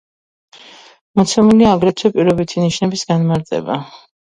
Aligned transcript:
მოცემულია 1.21 1.75
აგრეთვე 1.75 2.13
პირობითი 2.17 2.65
ნიშნების 2.67 3.07
განმარტება. 3.13 3.81